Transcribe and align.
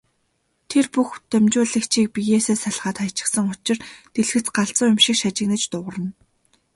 Тэр 0.69 0.85
бүх 0.93 1.09
дамжуулагчийг 1.31 2.07
биенээсээ 2.15 2.57
салгаад 2.63 2.97
хаячихсан 3.01 3.45
учир 3.53 3.77
дэлгэц 4.13 4.47
галзуу 4.57 4.87
юм 4.93 4.99
шиг 5.05 5.15
шажигнан 5.19 5.61
дуугарна. 5.71 6.09